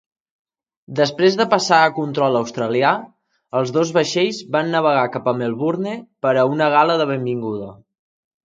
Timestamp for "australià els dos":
2.39-3.91